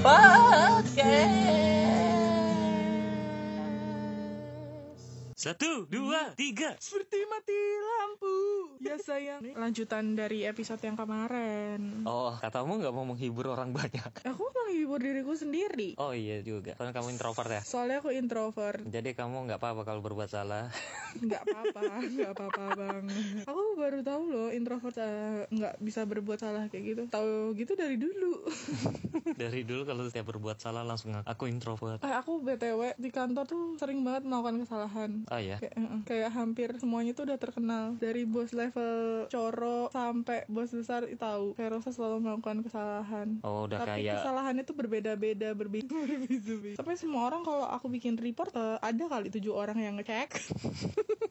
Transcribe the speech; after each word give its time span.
Podcast. 0.00 1.60
Satu, 5.40 5.88
dua, 5.88 6.36
tiga. 6.36 6.76
Seperti 6.76 7.16
mati 7.24 7.56
lampu. 7.80 8.36
Ya 8.80 9.00
sayang. 9.00 9.40
Lanjutan 9.56 10.12
dari 10.12 10.44
episode 10.44 10.80
yang 10.84 11.00
kemarin. 11.00 12.04
Oh, 12.04 12.36
katamu 12.36 12.76
nggak 12.76 12.92
mau 12.92 13.08
menghibur 13.08 13.48
orang 13.52 13.72
banyak? 13.72 14.24
Aku 14.24 14.52
menghibur 14.52 15.00
diriku 15.00 15.32
sendiri. 15.32 15.96
Oh 15.96 16.12
iya 16.12 16.44
juga. 16.44 16.76
Soalnya 16.76 16.92
kamu 16.92 17.16
introvert 17.16 17.50
ya. 17.56 17.62
Soalnya 17.64 18.04
aku 18.04 18.12
introvert. 18.12 18.84
Jadi 18.84 19.16
kamu 19.16 19.48
nggak 19.48 19.60
apa-apa 19.60 19.88
kalau 19.88 20.04
berbuat 20.04 20.28
salah. 20.28 20.68
Nggak 21.10 21.42
apa-apa, 21.42 22.06
nggak 22.06 22.32
apa-apa 22.38 22.64
bang. 22.78 23.04
Aku 23.50 23.74
baru 23.74 23.98
tahu 23.98 24.22
loh 24.30 24.48
introvert 24.54 24.94
eh, 25.02 25.42
nggak 25.50 25.82
bisa 25.82 26.06
berbuat 26.06 26.38
salah 26.38 26.70
kayak 26.70 26.84
gitu. 26.86 27.02
Tahu 27.10 27.50
gitu 27.58 27.74
dari 27.74 27.98
dulu. 27.98 28.46
Dari 29.40 29.64
dulu 29.64 29.88
kalau 29.88 30.04
setiap 30.04 30.36
berbuat 30.36 30.60
salah 30.60 30.84
langsung 30.84 31.16
ngaku, 31.16 31.24
aku 31.24 31.44
introvert. 31.48 32.00
Eh, 32.04 32.12
aku 32.12 32.44
btw 32.44 32.92
di 33.00 33.08
kantor 33.08 33.48
tuh 33.48 33.80
sering 33.80 34.04
banget 34.04 34.28
melakukan 34.28 34.60
kesalahan. 34.68 35.24
Oh 35.32 35.40
ya. 35.40 35.56
Kayak, 35.56 35.74
eh, 35.80 36.00
kayak 36.04 36.30
hampir 36.36 36.68
semuanya 36.76 37.16
tuh 37.16 37.24
udah 37.24 37.38
terkenal 37.40 37.96
dari 37.96 38.28
bos 38.28 38.52
level 38.52 39.24
coro 39.32 39.88
sampai 39.88 40.44
bos 40.50 40.68
besar 40.68 41.08
tahu 41.16 41.54
kayak 41.54 41.70
Rosa 41.78 41.90
selalu 41.94 42.16
melakukan 42.24 42.66
kesalahan 42.66 43.28
Oh 43.46 43.68
udah 43.70 43.78
tapi 43.84 44.02
kayak 44.02 44.20
kesalahannya 44.20 44.62
tuh 44.66 44.76
berbeda-beda 44.76 45.54
berbeda 45.54 45.86
berbeda 46.44 46.76
sampai 46.76 46.94
semua 46.98 47.30
orang 47.30 47.46
kalau 47.46 47.66
aku 47.70 47.86
bikin 47.92 48.18
report 48.18 48.50
eh, 48.56 48.78
ada 48.82 49.04
kali 49.06 49.30
tujuh 49.30 49.54
orang 49.54 49.78
yang 49.78 49.94
ngecek 50.00 50.34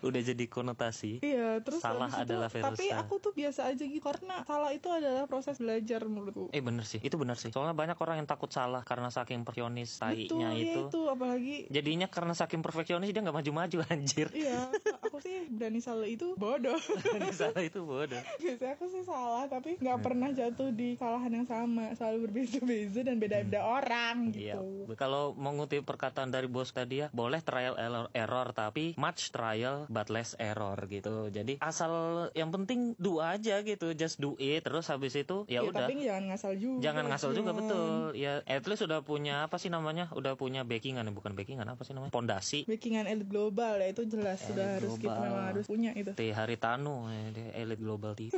udah 0.00 0.20
jadi 0.22 0.44
konotasi. 0.46 1.20
iya 1.20 1.60
terus 1.60 1.78
Salah 1.78 2.08
itu- 2.08 2.22
adalah 2.24 2.48
tapi 2.48 2.84
Verosa. 2.84 2.96
aku 2.98 3.14
tuh 3.18 3.32
biasa 3.32 3.60
aja 3.66 3.82
gitu 3.82 4.00
karena 4.00 4.42
salah 4.42 4.70
itu 4.70 4.88
adalah 4.88 5.24
proses 5.24 5.56
belajar 5.56 6.00
menurutku 6.02 6.48
Eh 6.50 6.60
bener 6.60 6.82
sih, 6.82 6.98
itu 6.98 7.14
bener 7.14 7.34
sih. 7.34 7.48
Soalnya 7.48 7.72
banyak 7.72 7.96
orang 7.96 8.16
yang 8.16 8.26
takut 8.26 8.48
salah 8.48 8.82
karena 8.82 9.08
saking 9.08 9.42
perfeksionis 9.42 9.96
tainya 9.96 10.50
ya 10.50 10.60
itu. 10.74 10.80
itu 10.86 11.00
apalagi 11.04 11.56
Jadinya 11.68 12.06
karena 12.06 12.32
saking 12.32 12.60
perfeksionis 12.60 13.08
dia 13.08 13.20
nggak 13.20 13.34
maju-maju 13.34 13.78
anjir. 13.88 14.28
iya 14.30 14.68
aku 15.00 15.18
sih 15.18 15.48
berani 15.48 15.78
salah 15.78 16.06
itu 16.06 16.34
bodoh 16.34 16.76
salah 17.32 17.60
itu 17.60 17.80
bodoh. 17.80 18.18
biasanya 18.42 18.72
aku 18.72 18.84
sih 18.88 19.02
salah 19.02 19.44
tapi 19.46 19.76
nggak 19.76 19.98
pernah 20.00 20.28
jatuh 20.30 20.70
di 20.70 20.94
kesalahan 20.94 21.32
yang 21.32 21.46
sama 21.46 21.94
selalu 21.94 22.18
berbeda-beda 22.24 23.00
dan 23.02 23.16
beda-beda 23.16 23.60
orang 23.62 24.16
Iya. 24.30 24.56
gitu 24.56 24.94
Kalau 24.94 25.34
mengutip 25.34 25.82
perkataan 25.82 26.28
dari 26.28 26.46
bos 26.46 26.70
tadi 26.70 26.94
ya, 26.96 27.08
boleh 27.10 27.40
trial 27.40 27.74
error, 27.74 28.06
error 28.12 28.48
tapi 28.50 28.94
much 28.94 29.30
trial 29.30 29.73
but 29.88 30.08
less 30.08 30.34
error 30.38 30.76
gitu. 30.86 31.28
Jadi 31.28 31.58
asal 31.58 31.92
yang 32.32 32.50
penting 32.50 32.94
do 32.96 33.18
aja 33.18 33.60
gitu, 33.62 33.92
just 33.94 34.18
do 34.18 34.34
it. 34.38 34.64
Terus 34.64 34.88
habis 34.88 35.14
itu 35.14 35.44
ya 35.46 35.60
udah. 35.62 35.86
tapi 35.86 36.00
jangan 36.02 36.24
ngasal 36.32 36.52
juga 36.56 36.80
Jangan 36.80 37.04
ngasal 37.10 37.30
juga 37.32 37.50
Jon. 37.52 37.58
betul. 37.62 37.88
Ya 38.14 38.32
at 38.44 38.64
least 38.64 38.82
udah 38.84 39.00
punya 39.02 39.34
apa 39.46 39.56
sih 39.58 39.68
namanya? 39.68 40.10
Udah 40.14 40.34
punya 40.34 40.62
backingan 40.62 41.06
ya, 41.06 41.12
bukan 41.12 41.32
backingan 41.34 41.66
apa 41.66 41.82
sih 41.82 41.92
namanya? 41.92 42.12
Pondasi. 42.14 42.60
backingan 42.64 43.06
elit 43.06 43.28
global 43.28 43.76
ya 43.78 43.88
itu 43.90 44.02
jelas 44.06 44.38
Elit 44.40 44.48
sudah 44.50 44.66
harus 44.78 44.92
kita 44.96 45.18
memang 45.20 45.44
harus 45.52 45.64
punya 45.66 45.90
itu 45.94 46.10
T 46.14 46.22
Haritanu, 46.30 47.06
eh, 47.10 47.26
dia 47.34 47.48
Elite 47.60 47.82
Global 47.82 48.12
TV. 48.14 48.32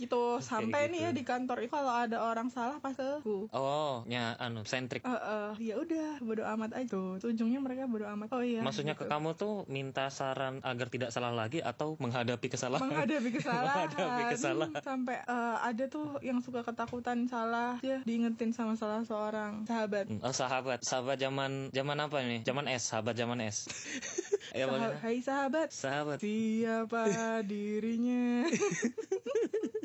gitu 0.00 0.40
sampai 0.40 0.88
gitu. 0.88 0.92
nih 0.96 1.00
ya 1.04 1.10
di 1.12 1.22
kantor 1.22 1.58
itu 1.60 1.72
kalau 1.72 1.92
ada 1.92 2.24
orang 2.24 2.48
salah 2.48 2.80
pasti 2.80 3.04
aku 3.04 3.52
Oh, 3.52 4.02
ya 4.08 4.32
anu, 4.40 4.64
sentrik. 4.64 5.04
Eh, 5.04 5.10
eh, 5.12 5.50
ya 5.60 5.74
udah 5.76 6.20
bodo 6.24 6.42
amat 6.56 6.70
aja 6.76 6.88
tuh 6.90 7.20
ujungnya 7.20 7.60
mereka 7.60 7.84
bodo 7.84 8.08
amat 8.16 8.28
oh 8.32 8.42
iya 8.42 8.64
Maksudnya 8.64 8.96
ke 8.96 9.04
gitu. 9.04 9.12
Kamu 9.30 9.38
tuh 9.38 9.62
minta 9.70 10.10
saran 10.10 10.58
agar 10.66 10.90
tidak 10.90 11.14
salah 11.14 11.30
lagi 11.30 11.62
atau 11.62 11.94
menghadapi 12.02 12.50
kesalahan? 12.50 12.82
menghadapi 12.82 13.30
kesalahan 13.38 13.86
Menghadapi 13.86 14.22
kesalahan. 14.34 14.82
sampai 14.82 15.22
eh, 15.22 15.56
ada 15.62 15.84
tuh 15.86 16.18
yang 16.18 16.42
suka 16.42 16.66
ketakutan 16.66 17.30
salah 17.30 17.78
ya 17.78 18.02
diingetin 18.02 18.50
sama 18.50 18.74
salah 18.74 19.06
seorang 19.06 19.62
sahabat 19.70 20.10
Hmm, 20.10 20.18
Oh 20.26 20.34
sahabat, 20.34 20.82
sahabat 20.82 21.22
zaman 21.22 21.70
zaman 21.70 21.94
apa 22.02 22.26
nih? 22.26 22.42
Zaman 22.42 22.66
S, 22.66 22.90
sahabat 22.90 23.14
zaman 23.14 23.38
S. 23.46 23.70
ya 24.58 24.66
boleh. 24.66 24.98
Hai 24.98 25.22
sahabat 25.22 25.70
Sahabat. 25.70 26.18
Siapa 26.18 27.06
dirinya 27.46 28.50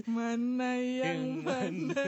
Mana 0.05 0.77
yang 0.77 1.41
Yang 1.41 1.41
mana? 1.41 2.01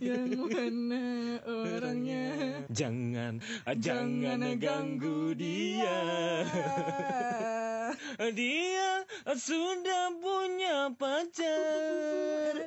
Yang 0.00 0.30
mana 0.40 1.04
orangnya? 1.44 2.24
Jangan, 2.72 3.44
ah, 3.68 3.76
jangan 3.76 4.56
ganggu 4.56 5.36
dia. 5.36 6.00
Dia 8.36 9.02
sudah 9.34 10.14
punya 10.18 10.90
pacar. 10.94 12.54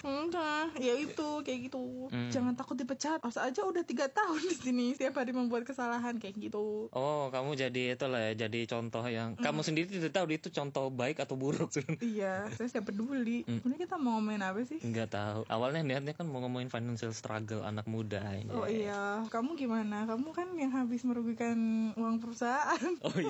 Enggak, 0.00 0.76
ya 0.80 0.94
itu 0.96 1.28
kayak 1.44 1.70
gitu. 1.70 2.08
Hmm. 2.08 2.30
Jangan 2.32 2.54
takut 2.56 2.76
dipecat. 2.76 3.20
Masa 3.20 3.48
aja 3.48 3.64
udah 3.64 3.84
tiga 3.84 4.08
tahun 4.08 4.40
di 4.44 4.56
sini 4.56 4.86
setiap 4.96 5.20
hari 5.20 5.32
membuat 5.32 5.64
kesalahan 5.68 6.16
kayak 6.16 6.36
gitu. 6.40 6.88
Oh, 6.92 7.28
kamu 7.32 7.56
jadi 7.56 7.96
itu 7.96 8.06
lah 8.08 8.32
ya, 8.32 8.48
jadi 8.48 8.60
contoh 8.68 9.04
yang 9.06 9.36
kamu 9.36 9.60
sendiri 9.64 9.88
tidak 9.88 10.12
tahu 10.12 10.26
itu 10.32 10.48
contoh 10.52 10.88
baik 10.92 11.22
atau 11.22 11.36
buruk. 11.36 11.72
Iya, 12.00 12.48
saya 12.56 12.68
tidak 12.68 12.90
peduli. 12.90 13.44
Hmm. 13.46 13.76
Kita 13.76 13.96
mau 14.00 14.18
ngomongin 14.18 14.42
apa 14.42 14.60
sih? 14.66 14.80
Enggak 14.82 15.14
tahu. 15.14 15.46
Awalnya 15.46 15.84
niatnya 15.84 16.12
kan 16.16 16.26
mau 16.26 16.42
ngomongin 16.42 16.72
financial 16.72 17.12
struggle 17.14 17.62
anak 17.62 17.86
muda 17.86 18.20
ini. 18.34 18.50
Oh 18.50 18.66
iya, 18.66 19.22
kamu 19.28 19.54
gimana? 19.56 20.08
Kamu 20.08 20.32
kan 20.34 20.48
yang 20.58 20.72
habis 20.74 21.06
merugikan 21.06 21.90
uang 21.94 22.18
perusahaan. 22.18 22.92
Oh 23.04 23.14
iya. 23.16 23.29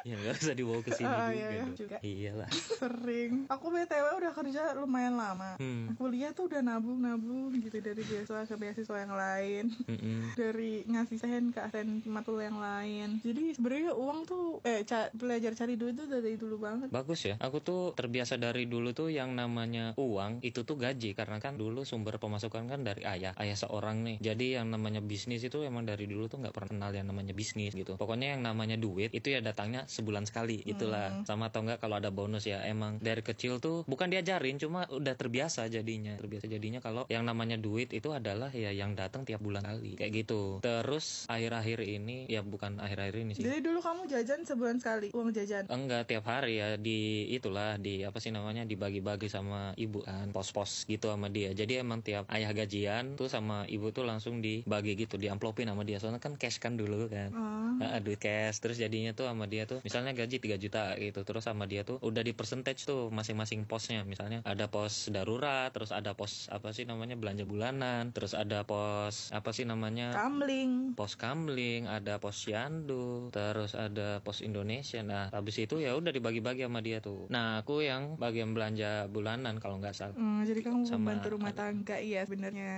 Ya 0.00 0.14
nggak 0.14 0.38
usah 0.38 0.54
dibawa 0.54 0.80
ke 0.80 0.92
sini 0.92 1.04
Oh, 1.04 1.18
juga. 1.18 1.32
iya, 1.32 1.48
iya, 1.50 1.60
dong. 1.60 1.74
juga. 1.74 1.96
Iyalah. 2.00 2.48
Sering. 2.54 3.32
Aku 3.48 3.66
BTW 3.68 4.06
udah 4.14 4.32
kerja 4.32 4.62
lumayan 4.74 5.14
lama. 5.14 5.58
Hmm. 5.58 5.92
Kuliah 5.92 6.30
tuh 6.30 6.46
udah 6.46 6.62
nabung-nabung 6.62 7.50
gitu 7.58 7.76
dari 7.76 8.00
beasiswa 8.00 8.44
ke 8.44 8.54
beasiswa 8.54 8.96
yang 8.96 9.12
lain. 9.12 9.64
Mm-mm. 9.84 10.32
dari 10.34 10.84
ngasih 10.84 11.18
sen 11.18 11.44
ke 11.50 11.60
sen 11.68 11.88
matul 12.04 12.38
yang 12.38 12.56
lain 12.56 13.18
jadi 13.18 13.52
sebenarnya 13.52 13.92
uang 13.92 14.18
tuh 14.24 14.44
eh 14.62 14.82
ca- 14.82 15.10
belajar 15.10 15.52
cari 15.52 15.74
duit 15.74 15.94
tuh 15.94 16.06
dari 16.06 16.36
dulu 16.36 16.56
banget 16.58 16.88
Bagus 16.88 17.24
ya. 17.24 17.34
Aku 17.38 17.58
tuh 17.58 17.90
terbiasa 17.92 18.36
dari 18.36 18.64
dulu 18.64 18.92
tuh 18.92 19.08
yang 19.08 19.32
namanya 19.32 19.96
uang 19.96 20.40
itu 20.40 20.62
tuh 20.62 20.76
gaji 20.76 21.12
karena 21.12 21.38
kan 21.38 21.54
dulu 21.54 21.82
sumber 21.82 22.16
pemasukan 22.16 22.66
kan 22.66 22.80
dari 22.82 23.02
ayah, 23.04 23.32
ayah 23.36 23.56
seorang 23.56 24.02
nih. 24.02 24.16
Jadi 24.20 24.46
yang 24.54 24.68
namanya 24.68 25.00
bisnis 25.00 25.40
itu 25.40 25.60
emang 25.60 25.82
dari 25.82 26.04
dulu 26.04 26.26
tuh 26.26 26.38
nggak 26.38 26.52
pernah 26.52 26.68
kenal 26.70 26.90
yang 26.92 27.06
namanya 27.06 27.32
bisnis 27.32 27.72
gitu. 27.72 27.94
Pokoknya 27.94 28.34
yang 28.34 28.42
namanya 28.42 28.76
duit 28.76 28.97
itu 29.06 29.30
ya 29.30 29.38
datangnya 29.38 29.86
sebulan 29.86 30.26
sekali. 30.26 30.58
Itulah 30.66 31.22
sama 31.22 31.48
atau 31.48 31.62
enggak 31.62 31.78
kalau 31.78 32.02
ada 32.02 32.10
bonus 32.10 32.44
ya 32.44 32.66
emang 32.66 32.98
dari 32.98 33.22
kecil 33.22 33.62
tuh 33.62 33.86
bukan 33.86 34.10
diajarin 34.10 34.58
cuma 34.58 34.90
udah 34.90 35.14
terbiasa 35.14 35.70
jadinya. 35.70 36.18
Terbiasa 36.18 36.50
jadinya 36.50 36.82
kalau 36.82 37.06
yang 37.06 37.22
namanya 37.22 37.54
duit 37.54 37.94
itu 37.94 38.10
adalah 38.10 38.50
ya 38.50 38.74
yang 38.74 38.98
datang 38.98 39.22
tiap 39.22 39.38
bulan 39.38 39.62
kali 39.62 39.94
kayak 39.94 40.26
gitu. 40.26 40.58
Terus 40.58 41.30
akhir-akhir 41.30 41.78
ini 41.86 42.26
ya 42.26 42.42
bukan 42.42 42.82
akhir-akhir 42.82 43.14
ini 43.22 43.32
sih. 43.38 43.44
jadi 43.46 43.62
dulu 43.62 43.78
kamu 43.78 44.02
jajan 44.10 44.40
sebulan 44.42 44.76
sekali 44.82 45.08
uang 45.14 45.30
jajan 45.30 45.64
Enggak 45.68 46.10
tiap 46.10 46.24
hari 46.26 46.58
ya 46.58 46.74
di 46.80 47.28
itulah 47.30 47.76
di 47.78 48.02
apa 48.02 48.18
sih 48.18 48.32
namanya 48.32 48.64
dibagi-bagi 48.64 49.28
sama 49.30 49.76
ibu 49.76 50.02
kan 50.02 50.32
pos-pos 50.32 50.88
gitu 50.88 51.12
sama 51.12 51.28
dia. 51.28 51.52
Jadi 51.52 51.78
emang 51.78 52.00
tiap 52.00 52.26
ayah 52.32 52.50
gajian 52.56 53.14
tuh 53.14 53.28
sama 53.28 53.68
ibu 53.68 53.92
tuh 53.92 54.08
langsung 54.08 54.40
dibagi 54.40 54.96
gitu 54.96 55.20
diamplopin 55.20 55.68
sama 55.68 55.84
dia 55.84 56.00
soalnya 56.00 56.22
kan 56.22 56.34
cash 56.40 56.58
kan 56.58 56.74
dulu 56.74 57.06
kan. 57.12 57.30
Ah, 57.36 57.56
Nah, 57.78 58.02
duit 58.02 58.18
cash 58.18 58.58
terus 58.58 58.80
jadinya 58.88 59.12
tuh 59.12 59.28
sama 59.28 59.44
dia 59.44 59.68
tuh 59.68 59.84
misalnya 59.84 60.16
gaji 60.16 60.40
3 60.40 60.56
juta 60.56 60.96
gitu 60.96 61.20
terus 61.22 61.44
sama 61.44 61.68
dia 61.68 61.84
tuh 61.84 62.00
udah 62.00 62.24
di 62.24 62.32
percentage 62.32 62.88
tuh 62.88 63.12
masing-masing 63.12 63.68
posnya 63.68 64.02
misalnya 64.08 64.40
ada 64.48 64.72
pos 64.72 65.12
darurat 65.12 65.68
terus 65.68 65.92
ada 65.92 66.16
pos 66.16 66.48
apa 66.48 66.72
sih 66.72 66.88
namanya 66.88 67.20
belanja 67.20 67.44
bulanan 67.44 68.16
terus 68.16 68.32
ada 68.32 68.64
pos 68.64 69.28
apa 69.28 69.52
sih 69.52 69.68
namanya 69.68 70.16
kamling 70.16 70.96
pos 70.96 71.18
kamling, 71.18 71.84
ada 71.84 72.16
pos 72.16 72.48
Yandu, 72.48 73.28
terus 73.28 73.74
ada 73.74 74.22
pos 74.22 74.40
Indonesia. 74.40 75.02
Nah, 75.02 75.28
habis 75.28 75.58
itu 75.58 75.82
ya 75.82 75.92
udah 75.92 76.14
dibagi-bagi 76.14 76.64
sama 76.64 76.80
dia 76.80 77.02
tuh. 77.02 77.26
Nah, 77.28 77.60
aku 77.60 77.82
yang 77.84 78.16
bagian 78.16 78.54
belanja 78.54 79.10
bulanan 79.10 79.60
kalau 79.60 79.82
nggak 79.82 79.92
salah. 79.92 80.16
Hmm, 80.16 80.46
jadi 80.46 80.62
kamu 80.64 80.86
Sama- 80.86 80.96
membantu 81.12 81.26
rumah 81.34 81.52
tangga 81.52 81.96
iya 81.98 82.24
sebenarnya 82.24 82.72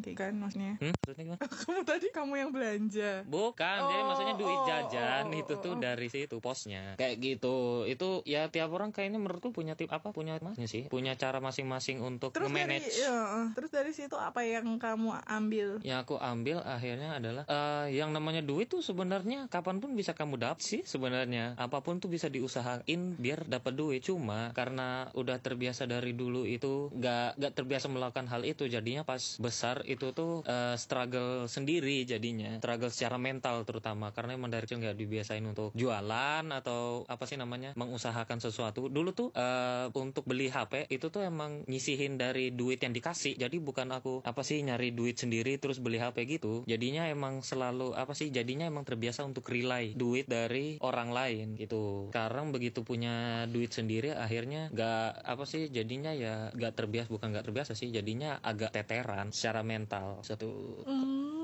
kayak 0.00 0.16
kan 0.16 0.32
maksudnya 0.36 0.74
Hmm, 0.80 0.92
maksudnya 0.96 1.24
gimana? 1.28 1.42
kamu 1.62 1.80
tadi 1.84 2.06
kamu 2.10 2.32
yang 2.34 2.50
belanja 2.50 3.10
Bukan, 3.28 3.78
jadi 3.88 4.00
Oh, 4.02 4.06
maksudnya 4.08 4.34
duit 4.34 4.58
oh, 4.58 4.66
jajan 4.66 5.24
oh, 5.30 5.40
itu 5.40 5.51
oh, 5.58 5.62
tuh 5.62 5.74
oh. 5.76 5.80
dari 5.80 6.08
situ 6.08 6.38
posnya. 6.38 6.94
Kayak 6.96 7.16
gitu. 7.20 7.84
Itu 7.86 8.26
ya 8.26 8.50
tiap 8.50 8.72
orang 8.74 8.90
kayaknya 8.90 9.22
menurutku 9.22 9.54
punya 9.54 9.78
tip 9.78 9.88
apa 9.94 10.10
punya 10.10 10.36
masnya 10.42 10.66
sih, 10.66 10.90
punya 10.90 11.14
cara 11.14 11.38
masing-masing 11.38 12.02
untuk 12.02 12.34
terus 12.34 12.50
dari 12.50 12.82
nge-manage. 12.82 12.98
ya, 12.98 13.20
terus 13.54 13.70
dari 13.70 13.92
situ 13.94 14.16
apa 14.18 14.42
yang 14.42 14.66
kamu 14.76 15.22
ambil 15.22 15.68
Yang 15.86 15.98
aku 16.08 16.16
ambil 16.18 16.58
akhirnya 16.66 17.16
adalah 17.16 17.44
eh, 17.46 17.94
yang 17.94 18.10
namanya 18.10 18.42
duit 18.42 18.66
tuh 18.66 18.82
sebenarnya 18.82 19.46
kapan 19.46 19.78
pun 19.78 19.94
bisa 19.94 20.16
kamu 20.16 20.40
dapat 20.40 20.64
sih 20.64 20.82
sebenarnya. 20.82 21.54
Apa 21.56 21.84
pun 21.84 22.02
tuh 22.02 22.10
bisa 22.10 22.26
diusahain 22.26 23.14
biar 23.16 23.46
dapat 23.46 23.78
duit. 23.78 24.02
Cuma 24.02 24.50
karena 24.56 25.08
udah 25.14 25.38
terbiasa 25.38 25.86
dari 25.86 26.12
dulu 26.16 26.42
itu 26.44 26.90
nggak 26.90 27.38
nggak 27.38 27.52
terbiasa 27.54 27.86
melakukan 27.92 28.26
hal 28.26 28.42
itu 28.42 28.66
jadinya 28.66 29.06
pas 29.06 29.38
besar 29.38 29.86
itu 29.86 30.10
tuh 30.10 30.42
eh, 30.44 30.74
struggle 30.74 31.46
sendiri 31.46 32.02
jadinya. 32.02 32.58
Struggle 32.58 32.90
secara 32.90 33.16
mental 33.20 33.62
terutama 33.62 34.10
karena 34.10 34.34
emang 34.34 34.50
dari 34.50 34.64
kecil 34.66 34.82
nggak 34.82 34.98
dibiasain 34.98 35.41
untuk 35.48 35.74
jualan 35.74 36.44
atau 36.52 37.04
apa 37.08 37.24
sih 37.26 37.36
namanya 37.36 37.74
mengusahakan 37.74 38.38
sesuatu. 38.38 38.86
Dulu 38.88 39.10
tuh 39.12 39.28
eh, 39.34 39.88
untuk 39.94 40.24
beli 40.26 40.48
HP 40.48 40.90
itu 40.92 41.08
tuh 41.08 41.26
emang 41.26 41.64
nyisihin 41.66 42.16
dari 42.16 42.54
duit 42.54 42.82
yang 42.82 42.94
dikasih. 42.94 43.36
Jadi 43.38 43.56
bukan 43.58 43.90
aku 43.92 44.22
apa 44.22 44.42
sih 44.46 44.62
nyari 44.62 44.94
duit 44.94 45.18
sendiri 45.18 45.58
terus 45.58 45.82
beli 45.82 45.98
HP 45.98 46.28
gitu. 46.38 46.62
Jadinya 46.68 47.08
emang 47.08 47.42
selalu 47.42 47.94
apa 47.96 48.12
sih 48.12 48.30
jadinya 48.30 48.68
emang 48.68 48.86
terbiasa 48.86 49.26
untuk 49.26 49.46
rely 49.48 49.94
duit 49.98 50.26
dari 50.28 50.78
orang 50.80 51.10
lain 51.10 51.46
gitu. 51.58 52.08
Sekarang 52.12 52.54
begitu 52.54 52.86
punya 52.86 53.44
duit 53.50 53.74
sendiri 53.74 54.14
akhirnya 54.14 54.70
nggak 54.72 55.26
apa 55.26 55.44
sih 55.48 55.68
jadinya 55.68 56.14
ya 56.14 56.50
nggak 56.54 56.74
terbiasa 56.74 57.08
bukan 57.10 57.28
nggak 57.34 57.46
terbiasa 57.48 57.72
sih. 57.74 57.90
Jadinya 57.90 58.38
agak 58.40 58.74
teteran 58.74 59.34
secara 59.34 59.60
mental. 59.64 60.22
Satu 60.22 60.52
Hmm, 60.82 61.41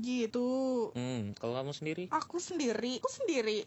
gitu. 0.00 0.90
hmm 0.96 1.36
kalau 1.36 1.54
kamu 1.56 1.72
sendiri 1.76 2.04
Aku 2.16 2.40
sendiri, 2.40 2.96
aku 3.02 3.10
sendiri. 3.12 3.58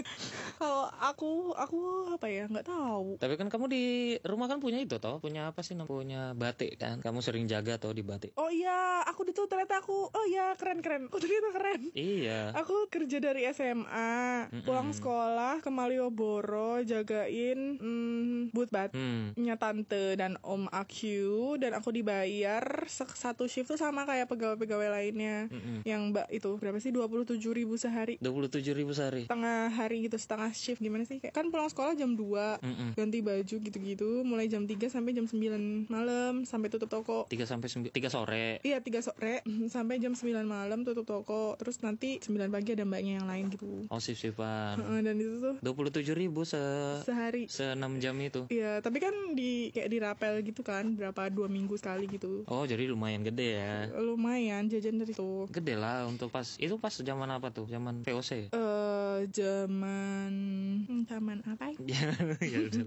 Kalau 0.60 0.90
aku, 1.02 1.54
aku 1.54 1.78
apa 2.14 2.26
ya? 2.30 2.44
Nggak 2.46 2.68
tahu. 2.68 3.18
Tapi 3.18 3.34
kan 3.38 3.48
kamu 3.50 3.66
di 3.70 3.84
rumah 4.22 4.46
kan 4.46 4.58
punya 4.62 4.78
itu 4.78 4.98
toh, 4.98 5.18
punya 5.18 5.50
apa 5.50 5.62
sih? 5.62 5.74
Punya 5.86 6.34
batik 6.34 6.78
kan? 6.78 7.02
Kamu 7.02 7.22
sering 7.22 7.50
jaga 7.50 7.78
toh 7.78 7.94
di 7.94 8.02
batik. 8.06 8.34
Oh 8.38 8.50
iya, 8.50 9.02
aku 9.06 9.26
itu 9.26 9.46
ternyata 9.50 9.82
aku, 9.82 10.10
oh 10.10 10.24
iya 10.30 10.54
keren 10.54 10.82
keren. 10.82 11.10
Oh 11.10 11.18
ternyata 11.18 11.48
keren. 11.54 11.80
Iya. 11.94 12.54
Aku 12.58 12.86
kerja 12.90 13.18
dari 13.18 13.46
SMA, 13.50 14.50
Mm-mm. 14.50 14.62
pulang 14.66 14.90
sekolah 14.94 15.58
ke 15.62 15.70
Malioboro, 15.70 16.82
jagain 16.86 17.78
hmm, 17.78 18.37
booth 18.52 18.70
bat. 18.70 18.90
Hmm. 18.92 19.32
tante 19.58 20.14
dan 20.14 20.38
om 20.46 20.70
aku 20.70 21.58
dan 21.58 21.74
aku 21.74 21.90
dibayar 21.90 22.62
satu 22.88 23.50
shift 23.50 23.68
tuh 23.68 23.80
sama 23.80 24.06
kayak 24.06 24.30
pegawai-pegawai 24.30 24.88
lainnya 24.88 25.50
Mm-mm. 25.50 25.82
yang 25.82 26.14
mbak 26.14 26.30
itu 26.30 26.54
berapa 26.56 26.78
sih 26.78 26.94
27.000 26.94 27.42
ribu 27.50 27.74
sehari 27.74 28.14
27 28.22 28.62
ribu 28.70 28.92
sehari. 28.94 29.26
setengah 29.26 29.66
hari 29.72 30.06
gitu 30.06 30.14
setengah 30.14 30.50
shift 30.54 30.78
gimana 30.78 31.02
sih 31.02 31.18
kayak 31.18 31.34
kan 31.34 31.50
pulang 31.50 31.66
sekolah 31.66 31.98
jam 31.98 32.14
2 32.14 32.22
Mm-mm. 32.62 32.88
ganti 32.94 33.18
baju 33.18 33.56
gitu-gitu 33.58 34.22
mulai 34.22 34.46
jam 34.46 34.62
3 34.64 34.78
sampai 34.86 35.10
jam 35.10 35.26
9 35.26 35.90
malam 35.90 36.46
sampai 36.46 36.70
tutup 36.70 36.86
toko 36.86 37.26
3 37.26 37.42
sampai 37.42 37.66
9, 37.66 37.90
3 37.90 38.14
sore. 38.14 38.62
Iya 38.62 38.78
tiga 38.78 39.02
sore 39.02 39.42
sampai 39.66 39.98
jam 39.98 40.14
9 40.14 40.30
malam 40.46 40.86
tutup 40.86 41.04
toko 41.04 41.58
terus 41.58 41.82
nanti 41.82 42.22
9 42.22 42.48
pagi 42.48 42.78
ada 42.78 42.86
mbaknya 42.86 43.18
yang 43.18 43.26
lain 43.26 43.50
gitu 43.50 43.88
Oh 43.88 43.98
sip-sipan. 43.98 44.78
Heeh, 44.78 45.00
dan 45.02 45.16
itu 45.18 45.40
tuh 45.42 45.54
27 45.64 46.14
ribu 46.14 46.44
se 46.44 46.60
sehari 47.02 47.48
se 47.48 47.74
6 47.74 48.02
jam 48.02 48.14
itu. 48.20 48.37
Iya 48.46 48.78
tapi 48.78 49.02
kan 49.02 49.14
di 49.34 49.74
kayak 49.74 49.90
dirapel 49.90 50.34
gitu 50.46 50.62
kan 50.62 50.94
berapa 50.94 51.26
dua 51.34 51.50
minggu 51.50 51.74
sekali 51.74 52.06
gitu 52.06 52.46
Oh 52.46 52.62
jadi 52.62 52.86
lumayan 52.86 53.26
gede 53.26 53.58
ya. 53.58 53.90
lumayan 53.98 54.70
jajan 54.70 55.02
dari 55.02 55.10
itu 55.10 55.50
Gede 55.50 55.74
lah 55.74 56.06
untuk 56.06 56.30
pas 56.30 56.46
itu 56.56 56.78
pas 56.78 56.94
zaman 56.94 57.26
apa 57.26 57.50
tuh? 57.50 57.66
Zaman 57.66 58.06
VOC. 58.06 58.30
eh 58.48 58.48
zaman 58.50 58.97
hmm, 59.20 61.04
zaman 61.04 61.42
apa 61.44 61.74
ya 61.80 62.06
ya 62.38 62.58
udah 62.66 62.84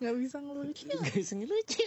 nggak 0.00 0.14
bisa 0.16 0.36
ngelucu 0.38 0.86
Gak 0.86 1.12
bisa 1.12 1.32
ngelucu. 1.34 1.84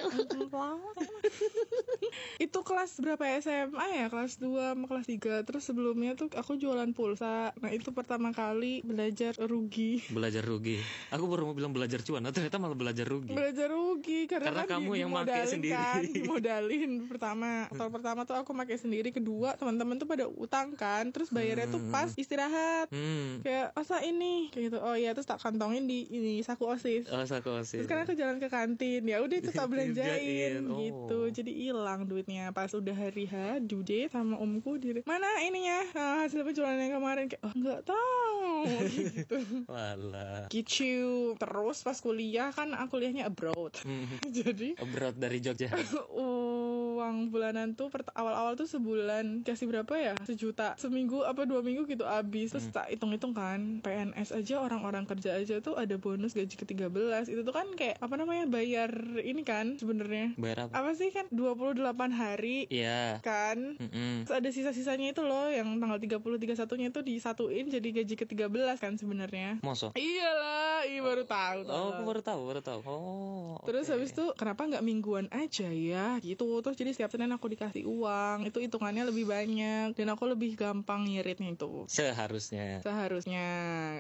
itu 2.38 2.60
kelas 2.60 2.92
berapa 2.98 3.24
ya, 3.24 3.38
SMA 3.40 3.86
ya 3.96 4.06
kelas 4.08 4.38
2 4.38 4.46
sama 4.48 4.86
kelas 4.86 5.06
3 5.08 5.42
terus 5.44 5.64
sebelumnya 5.64 6.14
tuh 6.14 6.30
aku 6.32 6.56
jualan 6.56 6.90
pulsa 6.92 7.52
nah 7.56 7.70
itu 7.70 7.90
pertama 7.90 8.30
kali 8.32 8.82
belajar 8.84 9.34
rugi 9.40 10.00
Belajar 10.10 10.42
rugi. 10.42 10.78
Aku 11.10 11.26
baru 11.26 11.46
mau 11.46 11.56
bilang 11.56 11.72
belajar 11.72 12.02
cuan, 12.02 12.20
nah, 12.20 12.30
ternyata 12.30 12.58
malah 12.58 12.76
belajar 12.76 13.04
rugi. 13.04 13.32
belajar 13.32 13.68
rugi 13.68 14.26
karena, 14.26 14.50
Karena 14.52 14.64
kan 14.64 14.72
kamu 14.78 14.92
yang 14.96 15.10
dimodalin 15.10 15.48
sendiri. 15.50 15.74
kan, 15.74 16.02
dimodalin 16.18 16.92
pertama 17.06 17.50
tahun 17.70 17.92
pertama 17.92 18.22
tuh 18.24 18.36
aku 18.36 18.52
pakai 18.54 18.78
sendiri 18.78 19.10
kedua 19.10 19.56
teman-teman 19.56 19.96
tuh 19.96 20.06
pada 20.06 20.26
utang 20.28 20.74
kan 20.74 21.10
terus 21.10 21.30
bayarnya 21.30 21.68
tuh 21.68 21.80
Hmm. 21.80 21.94
pas 21.94 22.10
istirahat 22.12 22.90
Hmm. 22.90 23.40
kayak 23.40 23.72
masa 23.88 24.04
ini 24.04 24.51
kayak 24.51 24.68
gitu 24.68 24.78
oh 24.84 25.00
iya 25.00 25.16
terus 25.16 25.24
tak 25.24 25.39
kantongin 25.39 25.88
di 25.88 26.04
ini 26.12 26.44
saku 26.44 26.68
osis 26.68 27.07
Oh, 27.07 27.24
sakosis. 27.24 27.80
Terus 27.80 27.88
kan 27.88 28.04
aku 28.04 28.19
jalan 28.19 28.36
ke 28.44 28.51
kantin, 28.51 29.07
ya 29.07 29.24
udah 29.24 29.38
itu 29.39 29.56
tak 29.56 29.68
belanjain 29.72 30.60
oh. 30.68 30.75
gitu. 30.75 31.19
Jadi 31.31 31.51
hilang 31.56 32.04
duitnya 32.04 32.51
pas 32.51 32.68
udah 32.75 32.92
hari 32.92 33.30
H, 33.31 33.63
due 33.63 33.88
date 33.88 34.12
sama 34.12 34.36
omku 34.36 34.75
di 34.75 35.00
mana 35.07 35.28
ininya 35.39 35.80
Ah, 35.95 36.28
hasil 36.28 36.44
penjualan 36.44 36.75
yang 36.75 37.00
kemarin 37.00 37.31
kayak 37.31 37.44
oh 37.48 37.54
nggak 37.56 37.81
tahu 37.88 38.51
gitu. 39.00 39.38
Walah. 39.72 40.51
Gitu. 40.51 41.40
Terus 41.40 41.78
pas 41.80 41.98
kuliah 42.04 42.51
kan 42.51 42.75
aku 42.75 43.00
kuliahnya 43.00 43.31
abroad. 43.31 43.72
Hmm. 43.88 44.19
Jadi 44.38 44.75
Berat 44.83 45.16
dari 45.16 45.40
Jogja. 45.40 45.72
Uang 47.07 47.31
bulanan 47.31 47.71
tuh 47.71 47.88
awal-awal 48.12 48.54
tuh 48.54 48.68
sebulan 48.68 49.42
kasih 49.42 49.65
berapa 49.65 49.94
ya 49.95 50.13
sejuta 50.21 50.75
seminggu 50.75 51.24
apa 51.24 51.44
dua 51.44 51.62
minggu 51.62 51.86
gitu 51.86 52.04
habis 52.04 52.51
terus 52.51 52.68
tak 52.68 52.88
hitung-hitung 52.88 53.31
kan 53.31 53.80
PNS 53.80 54.33
aja 54.33 54.59
orang-orang 54.59 55.07
kerja 55.07 55.33
aja 55.33 55.57
tuh 55.57 55.74
ada 55.74 55.95
bonus 55.95 56.33
gaji 56.33 56.51
ke-13 56.54 56.92
itu 57.27 57.42
tuh 57.42 57.51
kan 57.51 57.68
kayak 57.74 57.95
apa 57.98 58.13
namanya 58.13 58.44
bayar 58.45 58.92
ini 59.18 59.42
kan 59.42 59.75
sebenarnya 59.75 60.36
Bayar 60.36 60.68
apa? 60.68 60.75
apa 60.77 60.92
sih 60.94 61.09
kan 61.09 61.25
28 61.30 61.80
hari 62.12 62.68
Iya. 62.68 63.21
kan 63.21 63.77
Mm-mm. 63.77 64.25
Terus 64.25 64.36
ada 64.36 64.50
sisa-sisanya 64.50 65.12
itu 65.12 65.21
loh 65.21 65.48
yang 65.48 65.77
tanggal 65.77 65.95
30 65.95 66.19
31 66.19 66.44
nya 66.75 66.88
itu 66.89 67.00
disatuin 67.01 67.65
jadi 67.68 67.88
gaji 67.94 68.15
ke-13 68.18 68.51
kan 68.75 68.94
sebenarnya 68.95 69.62
Mosok. 69.62 69.95
iyalah 69.95 70.83
iya 70.83 71.00
baru 71.00 71.24
tahu 71.24 71.59
Oh, 71.68 71.89
aku 71.92 72.01
baru 72.04 72.21
tahu, 72.21 72.42
baru 72.45 72.62
tahu. 72.62 72.80
Oh. 72.83 73.56
Terus 73.63 73.86
oke. 73.86 73.94
habis 73.94 74.09
itu 74.12 74.25
kenapa 74.33 74.65
nggak 74.65 74.81
mingguan 74.81 75.27
aja 75.30 75.68
ya 75.68 76.18
gitu 76.19 76.59
Terus 76.59 76.75
jadi 76.75 76.92
setiap 76.98 77.14
Senin 77.14 77.30
aku 77.30 77.46
dikasih 77.54 77.86
uang 77.86 78.50
Itu 78.50 78.58
hitungannya 78.58 79.06
lebih 79.06 79.30
banyak 79.30 79.94
Dan 79.94 80.10
aku 80.10 80.26
lebih 80.34 80.58
gampang 80.58 81.06
ngiritnya 81.06 81.54
itu 81.54 81.86
seharusnya. 81.86 82.82
Seharusnya 82.82 83.46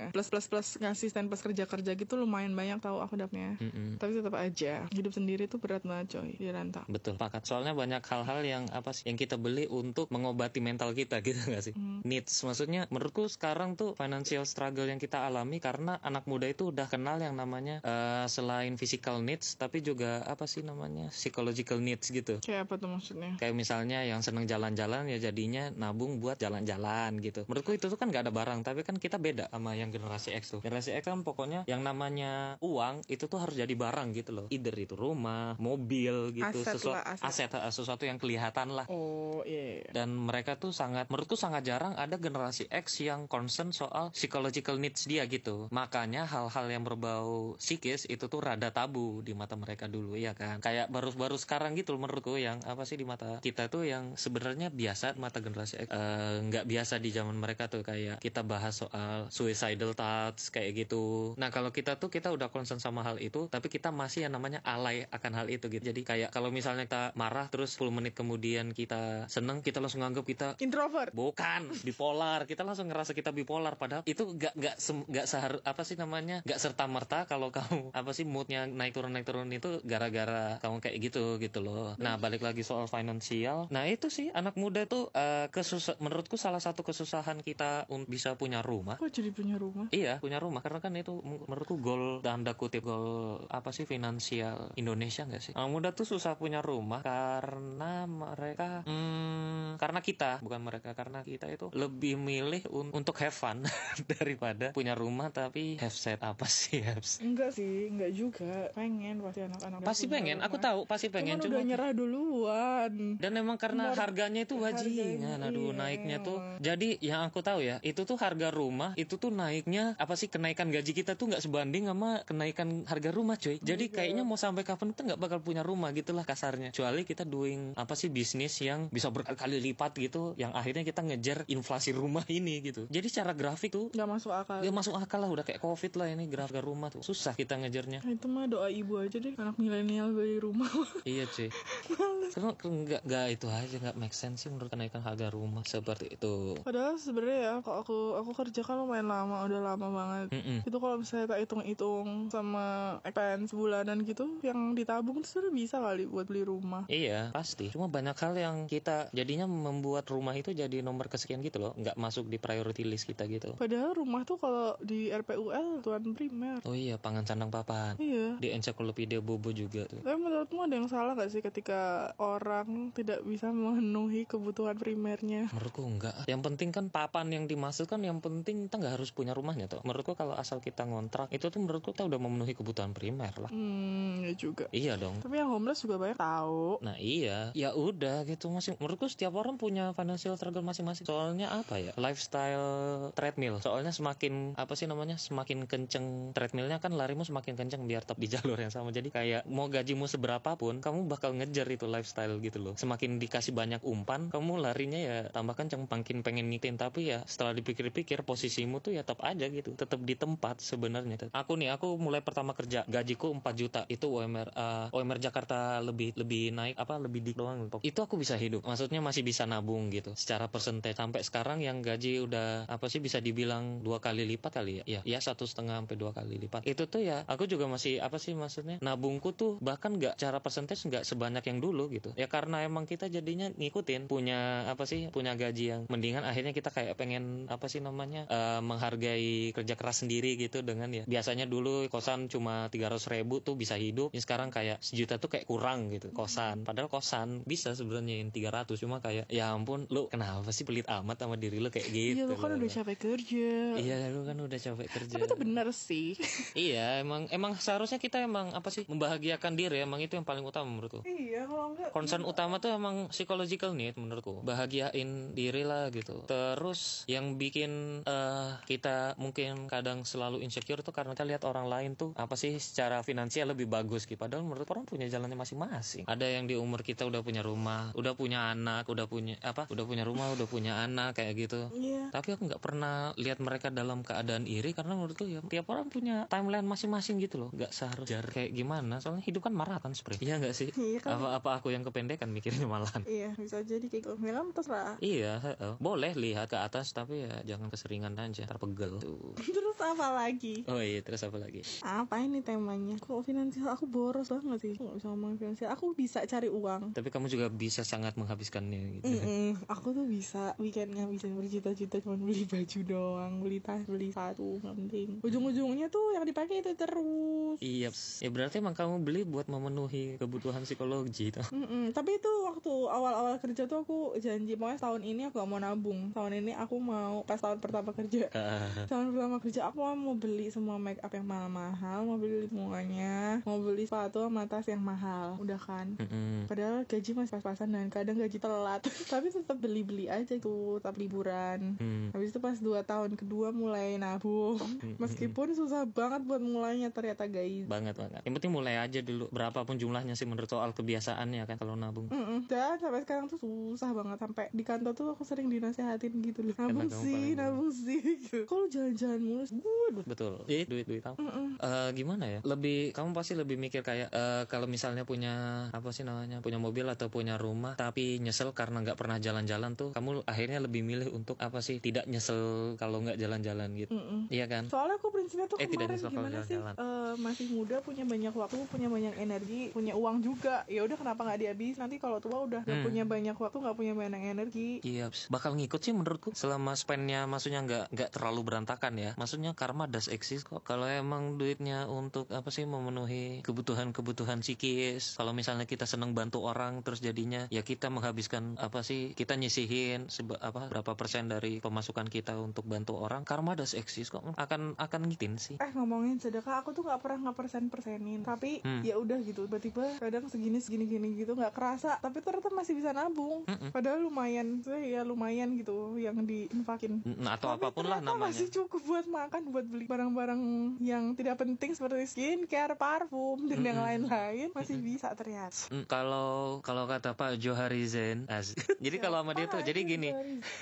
Plus 0.09 0.33
plus 0.33 0.49
plus 0.49 0.67
ngasih 0.81 1.13
stand 1.13 1.29
plus 1.29 1.45
kerja-kerja 1.45 1.93
gitu 1.93 2.17
lumayan 2.17 2.57
banyak 2.57 2.81
tahu 2.81 2.97
aku 2.97 3.13
dapatnya 3.13 3.61
Mm-mm. 3.61 4.01
Tapi 4.01 4.17
tetap 4.17 4.33
aja 4.33 4.89
Hidup 4.89 5.13
sendiri 5.13 5.45
tuh 5.45 5.61
berat 5.61 5.85
banget 5.85 6.17
coy 6.17 6.33
Di 6.33 6.49
rantau 6.49 6.89
Betul, 6.89 7.21
pakat. 7.21 7.45
Soalnya 7.45 7.77
banyak 7.77 8.01
hal-hal 8.01 8.41
yang 8.41 8.63
apa 8.73 8.89
sih 8.97 9.11
yang 9.11 9.19
kita 9.19 9.37
beli 9.37 9.69
untuk 9.69 10.09
mengobati 10.09 10.57
mental 10.57 10.97
kita 10.97 11.21
gitu 11.27 11.37
nggak 11.37 11.63
sih? 11.63 11.73
Hmm. 11.77 12.01
Needs, 12.01 12.33
maksudnya 12.47 12.89
menurutku 12.89 13.29
sekarang 13.29 13.77
tuh 13.77 13.93
financial 13.93 14.47
struggle 14.47 14.87
yang 14.87 14.97
kita 14.97 15.27
alami 15.27 15.61
karena 15.61 15.99
anak 16.01 16.25
muda 16.25 16.49
itu 16.49 16.73
udah 16.73 16.87
kenal 16.87 17.19
yang 17.21 17.35
namanya 17.35 17.83
eh, 17.83 18.25
selain 18.31 18.79
physical 18.79 19.19
needs, 19.21 19.59
tapi 19.59 19.83
juga 19.83 20.23
apa 20.23 20.47
sih 20.47 20.63
namanya 20.63 21.11
psychological 21.11 21.83
needs 21.83 22.09
gitu. 22.09 22.39
Kayak 22.41 22.71
apa 22.71 22.73
tuh 22.79 22.86
maksudnya 22.87 23.35
Kayak 23.37 23.55
misalnya 23.55 24.01
yang 24.07 24.23
seneng 24.23 24.47
jalan-jalan 24.47 25.11
ya 25.11 25.17
jadinya 25.19 25.69
nabung 25.75 26.17
buat 26.17 26.39
jalan-jalan 26.39 27.19
gitu. 27.21 27.45
Menurutku 27.45 27.75
itu 27.75 27.91
tuh 27.91 27.99
kan 27.99 28.09
nggak 28.09 28.27
ada 28.27 28.33
barang, 28.33 28.59
tapi 28.63 28.81
kan 28.87 28.95
kita 28.97 29.19
beda 29.19 29.51
sama 29.51 29.75
yang 29.75 29.91
generasi 29.93 30.33
X 30.33 30.57
tuh. 30.57 30.61
Generasi 30.63 30.95
X 30.97 31.05
kan 31.05 31.21
pokoknya 31.21 31.67
yang 31.69 31.83
namanya 31.83 32.57
uang 32.63 33.05
itu 33.11 33.27
tuh 33.27 33.39
harus 33.43 33.53
jadi 33.53 33.71
barang 33.71 34.15
gitu 34.15 34.31
loh. 34.33 34.45
Either 34.49 34.75
itu 34.75 34.95
rumah, 34.95 35.53
mobil 35.59 36.33
gitu, 36.33 36.59
Aset 36.63 36.79
sesuatu 36.79 36.97
lah, 36.97 37.03
aset. 37.13 37.51
aset, 37.51 37.51
eh, 37.61 37.73
sesuatu 37.73 38.03
yang 38.07 38.17
kelihatan 38.17 38.73
lah. 38.73 38.85
Oh 38.89 39.43
iya 39.43 39.83
iya. 39.83 39.91
Dan 39.91 40.15
mereka 40.15 40.55
tuh 40.57 40.71
sangat, 40.71 41.11
menurutku 41.11 41.37
sangat 41.37 41.67
jarang 41.67 41.93
ada 41.93 42.15
generasi 42.17 42.65
X 42.71 43.03
yang 43.03 43.29
concern 43.29 43.75
soal 43.75 44.09
psychological 44.15 44.79
needs 44.79 45.05
dia 45.05 45.27
gitu. 45.27 45.67
Makanya 45.69 46.25
hal-hal 46.25 46.65
yang 46.71 46.83
berbau 46.87 47.59
psikis 47.59 48.07
itu 48.07 48.25
tuh 48.27 48.39
rada 48.41 48.71
tabu 48.71 49.21
di 49.21 49.33
mata 49.37 49.53
mereka 49.59 49.85
dulu 49.85 50.15
ya 50.17 50.33
kan. 50.33 50.59
Kayak 50.63 50.89
baru-baru 50.89 51.37
sekarang 51.37 51.75
gitu 51.75 51.93
loh 51.93 52.07
menurutku 52.07 52.39
yang 52.39 52.61
apa 52.77 52.85
sih 52.85 52.93
di 52.93 53.09
mata 53.09 53.41
kita 53.41 53.73
tuh 53.73 53.89
yang 53.89 54.13
sebenarnya 54.13 54.69
biasa 54.69 55.17
mata 55.17 55.41
generasi 55.41 55.81
X. 55.81 55.89
Eh, 55.89 56.37
nggak 56.45 56.69
biasa 56.69 57.01
di 57.01 57.09
zaman 57.09 57.33
mereka 57.33 57.65
tuh 57.73 57.81
kayak 57.81 58.21
kita 58.21 58.45
bahas 58.45 58.77
soal 58.77 59.33
suicidal 59.33 59.97
thoughts 59.97 60.53
kayak 60.53 60.85
gitu. 60.85 61.33
Nah 61.41 61.49
kalau 61.49 61.73
kita 61.73 61.97
tuh 61.97 62.13
kita 62.13 62.29
udah 62.29 62.53
concern 62.53 62.77
sama 62.77 63.01
hal 63.01 63.17
itu, 63.17 63.49
tapi 63.49 63.73
kita 63.73 63.89
masih 63.89 64.29
yang 64.29 64.37
namanya 64.37 64.61
alay 64.61 65.09
akan 65.09 65.31
hal 65.33 65.47
itu 65.49 65.73
gitu. 65.73 65.89
Jadi 65.89 66.05
kayak 66.05 66.29
kalau 66.29 66.53
misalnya 66.53 66.85
kita 66.85 67.17
marah 67.17 67.49
terus 67.49 67.73
10 67.81 67.89
menit 67.89 68.13
kemudian 68.13 68.77
kita 68.77 69.25
seneng, 69.25 69.65
kita 69.65 69.81
langsung 69.81 70.05
anggap 70.05 70.21
kita 70.21 70.47
Introvert 70.61 71.15
Bukan 71.17 71.73
bipolar. 71.87 72.45
Kita 72.45 72.61
langsung 72.61 72.93
ngerasa 72.93 73.17
kita 73.17 73.33
bipolar. 73.33 73.73
Padahal 73.79 74.05
itu 74.05 74.37
gak 74.37 74.53
gak 74.53 74.77
sem- 74.77 75.07
gak 75.09 75.25
sehar 75.25 75.57
apa 75.65 75.81
sih 75.81 75.97
namanya 75.97 76.45
gak 76.45 76.61
serta 76.61 76.85
merta 76.85 77.25
kalau 77.25 77.49
kamu 77.57 77.89
apa 77.95 78.11
sih 78.13 78.27
moodnya 78.27 78.69
naik 78.69 78.93
turun 78.93 79.15
naik 79.17 79.25
turun 79.25 79.49
itu 79.49 79.81
gara-gara 79.81 80.61
kamu 80.61 80.77
kayak 80.83 80.97
gitu 81.01 81.41
gitu 81.41 81.63
loh. 81.63 81.97
Nah 81.97 82.19
balik 82.19 82.43
lagi 82.45 82.66
soal 82.67 82.91
finansial. 82.91 83.71
Nah 83.71 83.87
itu 83.87 84.11
sih 84.11 84.27
anak 84.29 84.59
muda 84.59 84.83
tuh 84.83 85.07
eh, 85.15 85.47
kesusah 85.47 85.95
menurutku 85.97 86.35
salah 86.35 86.59
satu 86.59 86.83
kesusahan 86.83 87.39
kita 87.39 87.87
untuk 87.87 88.11
bisa 88.11 88.35
punya 88.35 88.59
rumah. 88.59 88.99
Kok 88.99 89.07
jadi 89.07 89.31
punya 89.31 89.55
rumah 89.55 89.87
Iya 89.89 90.19
punya 90.19 90.37
rumah 90.37 90.59
karena 90.59 90.83
kan 90.83 90.91
itu 90.93 91.15
menurutku 91.23 91.79
gol 91.79 92.19
tanda 92.19 92.51
kutip 92.53 92.83
gol 92.83 93.39
apa 93.47 93.71
sih 93.71 93.87
finansial 93.87 94.75
Indonesia 94.75 95.23
nggak 95.23 95.39
sih? 95.41 95.53
Anak 95.55 95.71
muda 95.71 95.89
tuh 95.95 96.03
susah 96.03 96.35
punya 96.35 96.59
rumah 96.59 96.99
karena 96.99 98.03
mereka 98.03 98.83
hmm, 98.83 99.77
karena 99.77 99.99
kita 100.01 100.41
bukan 100.41 100.59
mereka 100.59 100.91
karena 100.91 101.21
kita 101.21 101.47
itu 101.47 101.69
lebih 101.71 102.17
milih 102.17 102.65
un- 102.73 102.91
untuk 102.91 103.15
have 103.21 103.31
fun 103.31 103.61
daripada 104.11 104.73
punya 104.73 104.97
rumah 104.97 105.29
tapi 105.29 105.77
have 105.77 105.93
set 105.93 106.19
apa 106.19 106.49
sih 106.49 106.81
have 106.81 107.05
set? 107.05 107.21
Enggak 107.21 107.53
sih, 107.53 107.87
enggak 107.87 108.11
juga 108.11 108.69
Pengen 108.73 109.21
pasti 109.21 109.45
anak-anak 109.45 109.79
Pasti 109.85 110.05
pengen, 110.09 110.37
aku 110.41 110.57
rumah. 110.57 110.65
tahu 110.65 110.79
pasti 110.83 111.07
pengen 111.07 111.37
Cuman 111.37 111.45
cuma 111.45 111.53
udah 111.53 111.63
nyerah 111.63 111.91
duluan 111.93 112.46
ribuan 112.47 112.91
dan 113.19 113.31
emang 113.35 113.57
karena 113.59 113.91
Benar. 113.91 113.99
harganya 113.99 114.41
itu 114.47 114.55
bajingan 114.55 114.87
Harganya, 114.87 115.47
aduh 115.51 115.69
iya, 115.71 115.77
naiknya 115.77 116.17
tuh. 116.23 116.37
Jadi 116.63 116.89
yang 117.03 117.27
aku 117.27 117.43
tahu 117.43 117.59
ya 117.61 117.77
itu 117.83 118.01
tuh 118.03 118.15
harga 118.17 118.49
rumah 118.49 118.95
itu 118.95 119.19
tuh 119.19 119.29
naiknya 119.29 119.93
apa 119.99 120.15
sih 120.15 120.31
kenaikan 120.31 120.71
gaji 120.71 120.95
kita 120.95 121.19
tuh 121.19 121.27
nggak 121.31 121.43
sebanding 121.43 121.89
sama 121.91 122.23
kenaikan 122.23 122.87
harga 122.87 123.09
rumah 123.11 123.35
cuy. 123.35 123.59
Jadi 123.59 123.91
Iya. 123.91 123.95
kayaknya 124.03 124.23
mau 124.23 124.35
sampai 124.39 124.63
kapan 124.63 124.91
kita 124.95 125.01
nggak 125.13 125.19
bakal 125.19 125.39
punya 125.43 125.61
rumah 125.63 125.91
gitulah 125.91 126.23
kasarnya. 126.23 126.71
Kecuali 126.71 127.03
kita 127.03 127.23
doing 127.23 127.75
apa 127.75 127.93
sih 127.93 128.07
bisnis 128.07 128.55
yang 128.59 128.87
bisa 128.89 129.11
berkali-kali 129.11 129.59
lipat 129.61 129.91
gitu 129.97 130.33
yang 130.35 130.51
akhirnya 130.53 130.83
kita 130.83 131.03
ngejar 131.03 131.43
inflasi 131.47 131.91
rumah 131.91 132.23
ini 132.31 132.63
gitu. 132.63 132.87
Jadi 132.87 133.07
secara 133.07 133.31
grafik 133.35 133.71
tuh 133.73 133.87
nggak 133.91 134.07
masuk 134.09 134.31
akal. 134.31 134.59
ya 134.63 134.71
masuk 134.71 134.95
akal 134.95 135.19
lah 135.19 135.29
udah 135.29 135.43
kayak 135.43 135.59
covid 135.59 135.91
lah 135.99 136.07
ini 136.07 136.27
grafik 136.27 136.59
rumah 136.61 136.91
tuh. 136.91 137.01
Susah 137.03 137.33
kita 137.33 137.57
ngejarnya. 137.57 138.03
Nah, 138.03 138.13
itu 138.13 138.27
mah 138.27 138.45
doa 138.47 138.67
ibu 138.69 138.99
aja 138.99 139.17
deh 139.17 139.33
anak 139.35 139.57
milenial 139.57 140.11
beli 140.13 140.39
rumah. 140.39 140.69
Iya 141.03 141.25
cuy 141.27 141.49
karena 142.37 142.53
nggak 142.53 143.01
nggak 143.01 143.25
itu 143.31 143.47
aja 143.49 143.75
nggak 143.79 143.97
make 143.97 144.13
sense 144.13 144.39
sih 144.39 144.49
menurut 144.49 144.69
kenaikan 144.69 145.01
harga 145.01 145.27
rumah 145.27 145.65
seperti 145.65 146.13
itu 146.13 146.53
padahal 146.61 146.93
sebenarnya 146.95 147.39
ya 147.41 147.53
kalau 147.59 147.81
aku 147.81 147.97
aku 148.15 148.31
kerja 148.35 148.61
kan 148.61 148.77
lumayan 148.77 149.09
lama 149.09 149.41
udah 149.41 149.61
lama 149.63 149.87
banget 149.89 150.27
Mm-mm. 150.31 150.59
itu 150.61 150.77
kalau 150.77 150.95
misalnya 150.95 151.25
tak 151.27 151.41
hitung-hitung 151.41 152.29
sama 152.29 152.65
expense 153.01 153.51
bulanan 153.51 154.03
gitu 154.03 154.37
yang 154.39 154.71
ditabung 154.71 155.19
tuh 155.19 155.31
sudah 155.33 155.49
bisa 155.49 155.79
kali 155.79 156.05
buat 156.05 156.23
beli 156.23 156.43
rumah 156.43 156.85
Iya, 156.87 157.31
pasti. 157.31 157.67
Cuma 157.67 157.87
banyak 157.87 158.13
hal 158.13 158.33
yang 158.33 158.55
kita 158.65 159.09
jadinya 159.11 159.45
membuat 159.45 160.05
rumah 160.05 160.31
itu 160.31 160.51
jadi 160.51 160.79
nomor 160.79 161.07
kesekian 161.07 161.41
gitu 161.41 161.57
loh, 161.57 161.73
nggak 161.73 161.95
masuk 161.95 162.27
di 162.27 162.37
priority 162.37 162.83
list 162.83 163.05
kita 163.05 163.25
gitu. 163.25 163.55
padahal 163.55 163.91
rumah 163.93 164.21
tuh 164.21 164.37
kalau 164.37 164.77
di 164.79 165.09
RPUL 165.09 165.81
tuan 165.81 166.03
primer 166.11 166.61
Oh 166.61 166.71
iya, 166.71 166.95
pangan 166.95 167.23
sandang 167.23 167.49
papan. 167.49 167.97
iya 167.97 168.37
Di 168.37 168.51
ensiklopedia 168.51 169.17
Bobo 169.19 169.49
juga 169.49 169.83
tuh. 169.85 169.99
tapi 169.99 170.17
menurutmu 170.17 170.59
ada 170.61 170.75
yang 170.75 170.85
salah 170.85 171.13
gak 171.13 171.29
sih 171.29 171.41
ketika 171.41 172.11
orang 172.35 172.91
tidak 172.91 173.23
bisa 173.23 173.49
memenuhi 173.55 174.27
kebutuhan 174.27 174.75
primernya 174.75 175.47
Menurutku 175.55 175.87
enggak. 175.87 176.27
Yang 176.27 176.41
penting 176.43 176.69
kan 176.75 176.85
papan 176.91 177.31
yang 177.31 177.45
dimasukkan, 177.47 177.99
yang 178.03 178.19
penting 178.19 178.67
kita 178.67 178.75
nggak 178.81 178.99
harus 178.99 179.15
punya 179.15 179.31
rumahnya 179.31 179.71
tuh. 179.71 179.79
Menurutku 179.87 180.17
kalau 180.19 180.35
asal 180.35 180.59
kita 180.59 180.83
ngontrak, 180.83 181.31
itu 181.31 181.47
tuh 181.47 181.59
menurutku 181.61 181.95
kita 181.95 182.03
udah 182.03 182.19
memenuhi 182.19 182.57
kebutuhan 182.57 182.91
primer 182.91 183.31
lah. 183.37 183.51
hmm 183.53 184.27
ya 184.27 184.33
juga 184.33 184.65
Iya 184.73 184.97
dong. 184.97 185.21
tapi 185.21 185.39
yang 185.39 185.53
homeless 185.53 185.85
juga 185.85 186.01
banyak 186.01 186.17
tahu 186.17 186.81
Nah 186.81 186.97
iya, 186.97 187.53
ya 187.53 187.71
udah 187.77 188.25
gitu 188.25 188.49
masih. 188.49 188.73
Menurutku 188.81 189.07
setiap 189.07 189.37
orang 189.37 189.55
punya 189.61 189.93
financial 189.93 190.33
struggle 190.35 190.65
masing-masing. 190.65 191.05
Soalnya 191.05 191.53
apa 191.53 191.77
ya? 191.77 191.93
Lifestyle 191.95 192.67
treadmill. 193.13 193.61
Soalnya 193.61 193.93
semakin 193.93 194.57
apa 194.57 194.73
sih 194.73 194.89
namanya? 194.89 195.21
Semakin 195.21 195.69
kenceng 195.69 196.33
treadmillnya 196.33 196.81
kan 196.81 196.97
larimu 196.97 197.21
semakin 197.21 197.53
kenceng 197.53 197.85
biar 197.85 198.01
tetap 198.03 198.17
di 198.17 198.27
jalur 198.27 198.57
yang 198.57 198.73
sama. 198.73 198.89
Jadi 198.89 199.13
kayak 199.13 199.45
mau 199.45 199.69
gajimu 199.69 200.09
seberapapun, 200.09 200.81
kamu 200.81 201.05
bakal 201.05 201.37
ngejar 201.37 201.69
itu 201.69 201.85
lifestyle 201.85 202.16
gitu 202.25 202.57
loh. 202.57 202.73
Semakin 202.73 203.21
dikasih 203.21 203.53
banyak 203.53 203.85
umpan, 203.85 204.33
kamu 204.33 204.65
larinya 204.65 204.97
ya 204.97 205.17
tambah 205.29 205.53
kenceng, 205.53 205.85
makin 205.85 206.25
pengen 206.25 206.49
ngitin. 206.49 206.81
Tapi 206.81 207.13
ya 207.13 207.21
setelah 207.29 207.53
dipikir-pikir 207.53 208.25
posisimu 208.25 208.81
tuh 208.81 208.97
ya 208.97 209.05
tetap 209.05 209.21
aja 209.21 209.45
gitu, 209.45 209.77
tetap 209.77 210.01
di 210.01 210.17
tempat 210.17 210.57
sebenarnya. 210.57 211.29
Aku 211.29 211.53
nih, 211.53 211.69
aku 211.69 211.93
mulai 212.01 212.25
pertama 212.25 212.57
kerja. 212.57 212.81
Gajiku 212.89 213.29
4 213.37 213.53
juta. 213.53 213.81
Itu 213.85 214.09
UMR 214.17 214.49
eh, 214.49 214.87
UMR 214.97 215.19
Jakarta 215.21 215.77
lebih 215.83 216.17
lebih 216.17 216.49
naik 216.55 216.75
apa 216.79 216.97
lebih 216.97 217.21
dik 217.21 217.37
doang. 217.37 217.69
Itu 217.85 217.99
aku 218.01 218.17
bisa 218.17 218.33
hidup. 218.39 218.65
Maksudnya 218.65 219.03
masih 219.03 219.21
bisa 219.21 219.45
nabung 219.45 219.93
gitu. 219.93 220.17
Secara 220.17 220.49
persentase 220.49 220.97
sampai 220.97 221.21
sekarang 221.21 221.61
yang 221.61 221.83
gaji 221.83 222.23
udah 222.23 222.65
apa 222.65 222.89
sih 222.89 223.03
bisa 223.03 223.21
dibilang 223.21 223.83
dua 223.83 224.01
kali 224.01 224.25
lipat 224.25 224.63
kali 224.63 224.81
ya? 224.81 224.83
Ya 224.87 225.01
ya 225.03 225.19
satu 225.19 225.45
setengah 225.45 225.83
sampai 225.83 225.95
dua 225.99 226.11
kali 226.15 226.39
lipat. 226.41 226.63
Itu 226.65 226.87
tuh 226.87 227.03
ya 227.03 227.27
aku 227.27 227.45
juga 227.45 227.67
masih 227.67 227.99
apa 227.99 228.17
sih 228.17 228.33
maksudnya? 228.33 228.79
Nabungku 228.81 229.35
tuh 229.35 229.59
bahkan 229.59 229.93
nggak 229.93 230.15
cara 230.17 230.39
persentase 230.39 230.87
nggak 230.87 231.03
sebanyak 231.03 231.43
yang 231.43 231.59
dulu 231.59 231.91
gitu 231.91 232.06
ya 232.15 232.29
karena 232.29 232.63
emang 232.63 232.85
kita 232.85 233.09
jadinya 233.11 233.51
ngikutin 233.51 234.07
punya 234.07 234.69
apa 234.69 234.85
sih 234.87 235.09
punya 235.11 235.33
gaji 235.35 235.65
yang 235.73 235.81
mendingan 235.91 236.23
akhirnya 236.23 236.53
kita 236.55 236.71
kayak 236.71 236.95
pengen 236.95 237.49
apa 237.51 237.67
sih 237.67 237.81
namanya 237.83 238.29
eh, 238.29 238.61
menghargai 238.61 239.51
kerja 239.51 239.75
keras 239.75 240.05
sendiri 240.05 240.37
gitu 240.37 240.61
dengan 240.61 240.93
ya 240.93 241.03
biasanya 241.09 241.49
dulu 241.49 241.89
kosan 241.91 242.29
cuma 242.29 242.69
300 242.69 243.01
ribu 243.13 243.41
tuh 243.41 243.57
bisa 243.57 243.75
hidup 243.75 244.13
ya 244.13 244.21
sekarang 244.21 244.53
kayak 244.53 244.77
sejuta 244.83 245.17
tuh 245.17 245.31
kayak 245.31 245.47
kurang 245.49 245.89
gitu 245.89 246.11
kosan. 246.11 246.67
Padahal 246.67 246.91
kosan 246.91 247.41
bisa 247.47 247.73
sebenarnya 247.73 248.21
yang 248.21 248.29
300 248.29 248.77
cuma 248.77 248.99
kayak 248.99 249.25
ya 249.31 249.55
ampun 249.55 249.87
lu 249.87 250.11
kenapa 250.11 250.51
sih 250.51 250.67
pelit 250.67 250.85
amat 250.85 251.17
sama 251.23 251.39
diri 251.39 251.57
lu 251.63 251.71
kayak 251.71 251.87
gitu 251.89 252.23
iya 252.23 252.25
lu 252.27 252.35
kan 252.35 252.49
loh. 252.53 252.59
udah 252.61 252.71
capek 252.71 252.97
kerja. 252.97 253.51
Iya 253.79 253.95
lu 254.11 254.21
kan 254.27 254.37
udah 254.37 254.59
capek 254.59 254.87
kerja. 254.91 255.13
Tapi 255.15 255.25
itu 255.25 255.37
benar 255.37 255.67
sih. 255.73 256.09
Iya 256.57 257.05
emang 257.05 257.29
emang 257.29 257.53
seharusnya 257.59 258.01
kita 258.01 258.23
emang 258.23 258.51
apa 258.55 258.73
sih 258.73 258.87
membahagiakan 258.89 259.53
diri 259.53 259.83
emang 259.83 260.01
itu 260.01 260.17
yang 260.17 260.25
paling 260.25 260.41
utama 260.41 260.65
menurutku. 260.67 261.05
Iya 261.05 261.45
kalau 261.45 261.75
enggak 261.75 261.89
concern 261.97 262.23
utama 262.29 262.61
tuh 262.61 262.69
emang 262.77 263.09
psychological 263.09 263.73
need 263.73 263.97
menurutku. 263.97 264.45
Bahagiain 264.45 265.33
diri 265.33 265.65
lah 265.65 265.89
gitu. 265.89 266.21
Terus 266.29 267.09
yang 267.09 267.41
bikin 267.41 268.03
eh, 268.05 268.49
kita 268.69 269.17
mungkin 269.17 269.65
kadang 269.65 270.05
selalu 270.05 270.45
insecure 270.45 270.85
tuh 270.85 270.93
karena 270.93 271.17
kita 271.17 271.25
lihat 271.25 271.43
orang 271.49 271.65
lain 271.65 271.97
tuh 271.97 272.13
apa 272.13 272.37
sih 272.37 272.61
secara 272.61 273.01
finansial 273.01 273.49
lebih 273.49 273.65
bagus 273.65 274.05
gitu. 274.05 274.21
Padahal 274.21 274.45
menurut 274.45 274.69
orang 274.69 274.85
punya 274.85 275.09
jalannya 275.09 275.33
masing-masing. 275.33 276.05
Ada 276.05 276.37
yang 276.37 276.45
di 276.45 276.53
umur 276.53 276.85
kita 276.85 277.09
udah 277.09 277.25
punya 277.25 277.41
rumah 277.41 277.89
udah 277.97 278.13
punya 278.13 278.53
anak 278.53 278.85
udah 278.85 279.09
punya 279.09 279.41
apa? 279.41 279.65
Udah 279.73 279.85
punya 279.89 280.05
rumah 280.05 280.29
udah 280.37 280.45
punya 280.45 280.83
anak 280.85 281.17
kayak 281.17 281.47
gitu. 281.49 281.73
Iya. 281.73 282.13
Tapi 282.13 282.37
aku 282.37 282.45
nggak 282.45 282.61
pernah 282.61 283.15
lihat 283.17 283.41
mereka 283.41 283.73
dalam 283.73 284.05
keadaan 284.05 284.45
iri 284.45 284.75
karena 284.77 284.93
menurutku 284.93 285.25
ya 285.25 285.41
tiap 285.47 285.65
orang 285.73 285.89
punya 285.89 286.29
timeline 286.29 286.67
masing-masing 286.67 287.17
gitu 287.23 287.41
loh. 287.41 287.49
Nggak 287.55 287.73
seharusnya 287.73 288.21
kayak 288.27 288.53
gimana. 288.53 288.99
Soalnya 289.01 289.23
hidup 289.23 289.47
kan 289.47 289.53
maraton 289.55 289.95
sprint 289.95 290.19
iya 290.21 290.37
nggak 290.37 290.55
sih? 290.55 290.69
Iya 290.75 290.99
kan? 290.99 291.17
Apa 291.17 291.27
apa 291.39 291.49
aku 291.63 291.71
yang 291.71 291.86
kependekan 291.87 292.29
mikirnya 292.29 292.67
malahan. 292.73 293.01
Iya 293.07 293.31
bisa 293.39 293.63
jadi 293.63 293.87
kayak 293.87 294.03
gitu 294.03 294.15
film 294.19 294.51
terserah. 294.51 294.99
Iya, 294.99 295.39
boleh 295.79 296.11
lihat 296.19 296.51
ke 296.51 296.57
atas 296.59 296.91
tapi 296.91 297.23
ya 297.23 297.43
jangan 297.47 297.71
keseringan 297.71 298.13
aja, 298.19 298.43
ntar 298.43 298.59
pegel. 298.59 298.99
Tuh. 298.99 299.33
terus 299.55 299.77
apa 299.79 300.07
lagi? 300.11 300.67
Oh 300.67 300.83
iya, 300.83 300.99
terus 300.99 301.23
apa 301.23 301.39
lagi? 301.39 301.63
apa 301.83 302.19
ini 302.19 302.43
temanya? 302.43 302.99
Kok 302.99 303.23
finansial? 303.23 303.71
Aku 303.73 303.87
boros 303.87 304.29
banget 304.29 304.59
sih. 304.63 304.73
Nggak 304.75 304.95
bisa 304.99 305.07
ngomong 305.11 305.39
finansial. 305.39 305.69
Aku 305.73 305.95
bisa 305.95 306.23
cari 306.27 306.51
uang. 306.51 306.91
Tapi 306.93 307.07
kamu 307.09 307.31
juga 307.31 307.47
bisa 307.47 307.81
sangat 307.87 308.19
menghabiskannya 308.19 308.99
gitu. 308.99 309.07
Mm-mm. 309.07 309.63
aku 309.71 309.93
tuh 309.95 310.05
bisa 310.05 310.53
weekendnya 310.59 311.07
bisa 311.07 311.29
berjuta-juta 311.31 312.01
cuma 312.03 312.15
beli 312.19 312.43
baju 312.43 312.79
doang 312.83 313.33
beli 313.39 313.59
tas 313.61 313.83
beli 313.85 314.09
satu 314.11 314.59
penting. 314.61 315.21
Ujung-ujungnya 315.21 315.87
tuh 315.87 316.17
yang 316.17 316.25
dipakai 316.25 316.61
itu 316.61 316.73
terus. 316.73 317.57
Iya, 317.61 317.89
ya 317.93 318.29
berarti 318.29 318.59
emang 318.59 318.75
kamu 318.75 319.01
beli 319.03 319.21
buat 319.23 319.47
memenuhi 319.47 320.17
kebutuhan 320.17 320.65
psikologi 320.65 321.31
itu. 321.31 321.41
Mm-mm. 321.77 321.93
tapi 321.93 322.17
itu 322.17 322.31
waktu 322.49 322.73
awal-awal 322.89 323.37
kerja 323.37 323.69
tuh 323.69 323.85
aku 323.85 323.97
janji 324.17 324.57
pokoknya 324.57 324.81
tahun 324.81 325.01
ini 325.05 325.21
aku 325.29 325.37
gak 325.37 325.49
mau 325.49 325.61
nabung 325.61 326.09
tahun 326.09 326.41
ini 326.41 326.57
aku 326.57 326.81
mau 326.81 327.21
pas 327.29 327.37
tahun 327.37 327.61
pertama 327.61 327.93
kerja 327.93 328.25
tahun 328.91 329.13
pertama 329.13 329.37
kerja 329.37 329.69
aku 329.69 329.77
mau 329.93 330.17
beli 330.17 330.49
semua 330.49 330.81
make 330.81 330.97
up 331.05 331.13
yang 331.13 331.29
mahal-mahal 331.29 332.01
mau 332.09 332.17
beli 332.17 332.49
semuanya 332.49 333.45
mau 333.45 333.61
beli 333.61 333.85
sepatu 333.85 334.25
sama 334.25 334.49
tas 334.49 334.65
yang 334.65 334.81
mahal 334.81 335.37
udah 335.37 335.59
kan 335.61 335.93
Mm-mm. 336.01 336.49
Padahal 336.49 336.87
gaji 336.87 337.11
masih 337.13 337.33
pas-pasan 337.37 337.69
dan 337.75 337.91
kadang 337.91 338.17
gaji 338.17 338.39
telat 338.39 338.81
Tapi 339.11 339.27
tetap 339.29 339.59
beli-beli 339.59 340.07
aja 340.07 340.39
tuh 340.39 340.79
Tetap 340.79 340.95
liburan 340.95 341.59
Hmm. 341.77 342.09
Habis 342.15 342.31
itu 342.31 342.39
pas 342.39 342.57
2 342.57 342.81
tahun 342.87 343.19
kedua 343.19 343.51
mulai 343.51 343.99
nabung 343.99 344.57
Meskipun 344.97 345.53
susah 345.53 345.83
banget 345.85 346.23
buat 346.23 346.39
mulainya 346.39 346.89
ternyata 346.89 347.27
guys 347.27 347.67
banget 347.67 347.99
banget. 347.99 348.21
Yang 348.23 348.33
penting 348.39 348.53
mulai 348.53 348.75
aja 348.79 348.99
dulu. 349.03 349.25
Berapapun 349.29 349.75
jumlahnya 349.75 350.15
sih 350.15 350.25
menurut 350.29 350.47
soal 350.47 350.71
kebiasaannya 350.71 351.43
kan 351.45 351.56
kalau 351.57 351.73
nabung. 351.75 352.07
Mm-mm. 352.07 352.45
Dan 352.47 352.77
sampai 352.79 353.03
sekarang 353.03 353.25
tuh 353.27 353.41
susah 353.41 353.91
banget 353.91 354.17
Sampai 354.21 354.45
di 354.53 354.63
kantor 354.63 354.93
tuh 354.93 355.05
aku 355.11 355.23
sering 355.25 355.49
dinasehatin 355.51 356.13
gitu 356.23 356.45
loh 356.45 356.53
Nabung 356.55 356.89
sih, 356.89 357.33
nabung 357.33 357.73
sih 357.73 357.99
gitu 357.99 358.45
Kalau 358.45 358.65
jalan-jalan 358.69 359.19
mulus 359.19 359.49
Waduh 359.51 360.05
Betul. 360.05 360.33
Iya, 360.47 360.63
duit 360.69 360.85
duit 360.87 361.01
kamu. 361.03 361.17
Mm-mm. 361.19 361.47
Eh, 361.57 361.89
gimana 361.97 362.25
ya? 362.29 362.39
Lebih 362.45 362.93
kamu 362.93 363.11
pasti 363.11 363.33
lebih 363.33 363.57
mikir 363.57 363.81
kayak 363.81 364.09
eh, 364.13 364.43
kalau 364.47 364.69
misalnya 364.69 365.03
punya 365.03 365.67
apa 365.73 365.89
sih 365.91 366.05
namanya? 366.05 366.39
Punya 366.39 366.61
mobil 366.61 366.85
atau 366.87 367.09
punya 367.09 367.35
rumah 367.35 367.75
tapi 367.75 368.21
nyesel 368.21 368.53
karena 368.53 368.83
nggak 368.85 368.97
pernah 368.99 369.17
jalan-jalan 369.17 369.73
tuh, 369.73 369.89
kamu 369.91 370.23
akhirnya 370.27 370.61
lebih 370.61 370.85
milih 370.85 371.09
untuk 371.11 371.35
apa 371.41 371.59
sih? 371.59 371.81
Tidak 371.81 372.05
nyesel 372.07 372.73
kalau 372.77 373.01
nggak 373.03 373.17
jalan-jalan 373.17 373.73
gitu. 373.75 373.95
Mm-mm. 373.95 374.29
Iya 374.29 374.45
kan? 374.45 374.69
Soalnya 374.69 374.99
aku 374.99 375.09
prinsipnya 375.09 375.47
tuh 375.49 375.57
Eh, 375.57 375.65
tidak 375.65 375.87
kemarin 375.89 375.97
nyesel 375.97 376.09
kalau 376.11 376.27
gimana 376.27 376.39
sih 376.45 376.57
eh, 376.59 377.13
masih 377.17 377.45
muda 377.49 377.75
punya 377.81 378.03
banyak 378.05 378.33
waktu 378.35 378.55
punya 378.69 378.87
banyak 378.91 379.13
energi 379.17 379.61
punya 379.73 379.93
uang 379.97 380.21
juga 380.21 380.63
ya 380.69 380.85
udah 380.85 380.97
kenapa 380.99 381.21
nggak 381.25 381.39
dihabis 381.47 381.79
nanti 381.79 381.95
kalau 381.95 382.19
tua 382.19 382.43
udah 382.43 382.59
Hmm. 382.59 382.83
punya 382.83 383.03
banyak 383.03 383.31
waktu 383.33 383.57
nggak 383.57 383.73
punya 383.73 383.93
banyak 383.93 384.21
energi 384.27 384.83
Iya, 384.83 385.07
bakal 385.27 385.55
ngikut 385.55 385.79
sih 385.79 385.93
menurutku 385.93 386.29
selama 386.33 386.75
spendnya 386.75 387.23
maksudnya 387.23 387.63
nggak 387.63 387.85
nggak 387.89 388.09
terlalu 388.11 388.43
berantakan 388.43 388.93
ya. 388.95 389.11
Maksudnya 389.15 389.53
karma 389.53 389.87
does 389.87 390.07
exist 390.07 390.43
kok. 390.43 390.59
Kalau 390.61 390.83
emang 390.83 391.37
duitnya 391.37 391.87
untuk 391.87 392.27
apa 392.29 392.49
sih 392.49 392.65
memenuhi 392.65 393.39
kebutuhan-kebutuhan 393.41 394.41
psikis. 394.41 395.15
Kalau 395.15 395.31
misalnya 395.31 395.63
kita 395.63 395.85
seneng 395.85 396.11
bantu 396.11 396.41
orang 396.41 396.81
terus 396.81 396.99
jadinya 396.99 397.47
ya 397.47 397.61
kita 397.61 397.87
menghabiskan 397.87 398.57
apa 398.57 398.81
sih 398.81 399.13
kita 399.13 399.35
nyisihin 399.35 400.07
seba, 400.07 400.35
apa 400.39 400.67
berapa 400.67 400.91
persen 400.93 401.27
dari 401.27 401.59
pemasukan 401.59 402.07
kita 402.07 402.35
untuk 402.35 402.65
bantu 402.65 402.97
orang. 402.97 403.23
Karma 403.23 403.53
does 403.53 403.71
exist 403.71 404.09
kok. 404.09 404.25
Akan 404.35 404.75
akan 404.75 405.01
ngitin 405.05 405.37
sih. 405.37 405.55
eh 405.57 405.71
ngomongin 405.71 406.17
sedekah 406.17 406.59
aku 406.59 406.73
tuh 406.73 406.83
nggak 406.83 406.99
pernah 406.99 407.19
nggak 407.23 407.37
persen 407.37 407.63
persenin 407.67 408.21
tapi 408.21 408.59
Hmm. 408.59 408.81
ya 408.81 408.97
udah 408.97 409.21
gitu 409.21 409.45
tiba-tiba 409.45 409.85
kadang 409.97 410.25
segini 410.27 410.57
segini 410.57 410.85
gini 410.85 411.13
gitu 411.15 411.36
nggak 411.37 411.53
kerasa 411.53 411.95
tapi 411.97 412.19
ternyata 412.19 412.49
masih 412.49 412.73
bisa 412.73 412.91
nabung. 412.91 413.45
Mm-mm. 413.45 413.69
padahal 413.69 414.01
lumayan 414.01 414.59
Saya 414.59 414.81
ya 414.81 415.01
lumayan 415.01 415.53
gitu 415.53 415.95
yang 415.95 416.17
diinfakin. 416.19 417.05
Nah, 417.05 417.35
atau 417.35 417.53
Tapi 417.53 417.61
apa 417.61 417.69
pun 417.69 417.85
lah 417.85 417.99
namanya. 417.99 418.27
masih 418.27 418.49
cukup 418.49 418.81
buat 418.81 419.05
makan 419.05 419.41
buat 419.47 419.63
beli 419.63 419.85
barang-barang 419.85 420.41
yang 420.79 421.13
tidak 421.13 421.37
penting 421.37 421.71
seperti 421.71 422.03
skincare 422.05 422.73
parfum 422.73 423.45
dan 423.45 423.61
yang 423.61 423.77
Mm-mm. 423.77 424.09
lain-lain 424.09 424.49
masih 424.51 424.77
bisa 424.77 425.13
ternyata. 425.13 425.69
Mm, 425.69 425.85
kalau 425.85 426.29
kalau 426.59 426.85
kata 426.85 427.13
Pak 427.13 427.37
Joharizen 427.37 428.25
as- 428.27 428.55
jadi 428.83 428.97
kalau 428.97 429.21
sama 429.21 429.31
dia 429.31 429.45
tuh 429.45 429.61
jadi 429.61 429.79
gini. 429.79 430.09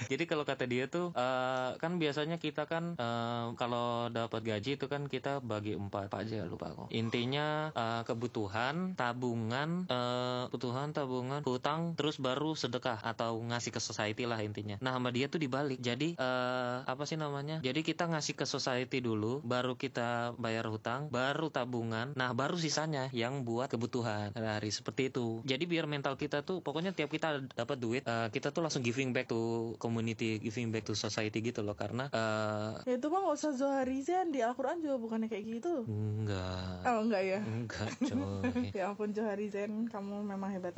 Jadi 0.06 0.24
kalau 0.26 0.44
kata 0.44 0.66
dia 0.66 0.86
tuh 0.86 1.10
eh, 1.12 1.70
kan 1.76 1.96
biasanya 1.96 2.36
kita 2.36 2.66
kan 2.66 2.94
eh, 2.94 3.46
kalau 3.56 4.08
dapat 4.08 4.42
gaji 4.44 4.76
itu 4.76 4.86
kan 4.86 5.06
kita 5.06 5.40
bagi 5.40 5.74
empat. 5.74 6.08
Apa 6.08 6.22
aja 6.22 6.44
lupa 6.44 6.70
kok 6.70 6.88
intinya 6.90 7.72
eh, 7.72 8.02
kebutuhan 8.04 8.94
tabungan 8.96 9.86
eh, 9.86 10.44
kebutuhan 10.66 10.98
tabungan 10.98 11.46
hutang 11.46 11.94
terus 11.94 12.18
baru 12.18 12.58
sedekah 12.58 12.98
atau 13.06 13.38
ngasih 13.38 13.70
ke 13.70 13.78
society 13.78 14.26
lah 14.26 14.42
intinya. 14.42 14.82
Nah 14.82 14.98
sama 14.98 15.14
dia 15.14 15.30
tuh 15.30 15.38
dibalik. 15.38 15.78
Jadi 15.78 16.18
eh, 16.18 16.78
apa 16.82 17.06
sih 17.06 17.22
namanya? 17.22 17.62
Jadi 17.62 17.86
kita 17.86 18.10
ngasih 18.10 18.34
ke 18.34 18.50
society 18.50 18.98
dulu 18.98 19.46
baru 19.46 19.78
kita 19.78 20.34
bayar 20.42 20.66
hutang 20.66 21.14
baru 21.14 21.54
tabungan. 21.54 22.18
Nah 22.18 22.34
baru 22.34 22.58
sisanya 22.58 23.14
yang 23.14 23.46
buat 23.46 23.70
kebutuhan 23.70 24.34
hari 24.34 24.74
seperti 24.74 25.14
itu. 25.14 25.46
Jadi 25.46 25.70
biar 25.70 25.86
mental 25.86 26.18
kita 26.18 26.42
tuh 26.42 26.66
pokoknya 26.66 26.98
tiap 26.98 27.14
kita 27.14 27.46
dapat 27.54 27.78
duit 27.78 28.02
eh, 28.02 28.34
kita 28.34 28.50
tuh 28.50 28.66
langsung 28.66 28.82
giving 28.82 29.14
back 29.14 29.30
to 29.30 29.78
community 29.78 30.42
giving 30.42 30.74
back 30.74 30.82
to 30.90 30.98
society 30.98 31.46
gitu 31.46 31.62
loh. 31.62 31.78
Karena 31.78 32.10
eh, 32.10 32.90
ya 32.90 32.98
itu 32.98 33.06
mah 33.14 33.22
nggak 33.22 33.38
usah 33.38 33.54
Zoharizan 33.54 34.34
di 34.34 34.42
Al-Quran 34.42 34.82
juga 34.82 34.98
bukannya 34.98 35.30
kayak 35.30 35.46
gitu. 35.62 35.86
Enggak. 35.86 36.90
Oh 36.90 37.06
enggak 37.06 37.22
ya? 37.22 37.40
Enggak 37.46 37.94
coy. 38.10 38.74
Ya 38.74 38.90
ampun 38.90 39.14
Joharizen 39.14 39.86
kamu 39.86 40.26
memang 40.26 40.55
hebat. 40.56 40.74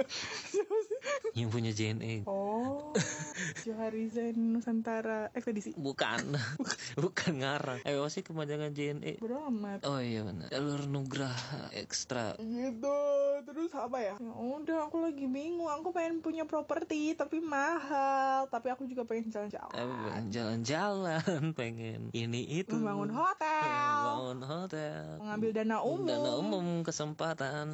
Yang 1.38 1.50
punya 1.54 1.72
JNE 1.72 2.26
oh 2.26 2.92
Joharizen 3.62 4.56
Nusantara 4.56 5.30
ekspedisi. 5.36 5.76
Bukan. 5.78 6.34
Bukan 7.04 7.34
ngarang. 7.44 7.80
Eh 7.86 7.94
sih 8.10 8.24
kepanjangan 8.24 8.72
JNE 8.74 9.22
Bodo 9.22 9.38
amat. 9.52 9.84
Oh 9.86 10.00
iya 10.02 10.24
benar. 10.24 10.50
Jalur 10.50 10.88
nugraha 10.90 11.70
ekstra 11.76 12.34
gitu. 12.40 12.98
Terus 13.46 13.72
apa 13.76 13.98
ya? 14.00 14.16
Ya 14.18 14.32
udah 14.34 14.88
aku 14.88 15.04
lagi 15.04 15.28
bingung. 15.28 15.70
Aku 15.70 15.92
pengen 15.94 16.24
punya 16.24 16.48
properti 16.48 17.14
tapi 17.14 17.44
mahal. 17.44 18.50
Tapi 18.50 18.72
aku 18.72 18.88
juga 18.88 19.04
pengen 19.06 19.30
jalan-jalan. 19.30 19.74
Eh, 19.76 20.22
jalan-jalan. 20.32 21.44
Pengen 21.60 22.10
ini 22.14 22.64
itu. 22.64 22.74
Membangun 22.78 23.12
Pengen 23.12 23.22
hotel. 23.22 24.02
Bangun 24.08 24.40
hotel. 24.46 25.06
Mengambil 25.20 25.50
dana 25.54 25.78
umum. 25.84 26.08
Dana 26.08 26.32
umum 26.40 26.66
kesempatan 26.82 27.68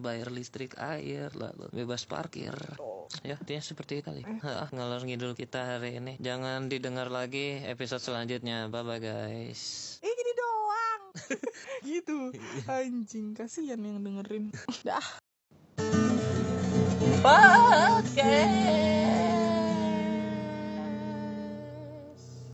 bayar 0.00 0.30
listrik 0.30 0.78
air 0.78 1.32
lalu 1.34 1.49
bebas 1.72 2.06
parkir. 2.06 2.54
Tuh. 2.76 3.06
ya 3.26 3.34
intinya 3.34 3.58
seperti 3.58 3.98
itu 3.98 4.06
kali 4.06 4.22
Hah, 4.22 4.70
ngalor 4.70 5.02
ngidul 5.02 5.34
kita 5.34 5.76
hari 5.76 5.98
ini. 5.98 6.14
Jangan 6.22 6.70
didengar 6.70 7.10
lagi 7.10 7.58
episode 7.66 8.00
selanjutnya. 8.00 8.70
Bye 8.70 8.86
bye 8.86 9.02
guys. 9.02 9.98
Eh 10.00 10.12
gini 10.12 10.32
doang. 10.38 11.02
Gitu. 11.90 12.18
Anjing 12.70 13.34
kasihan 13.34 13.80
yang 13.82 14.00
dengerin. 14.04 14.54
Dah. 14.86 15.06
Podcast 17.20 18.99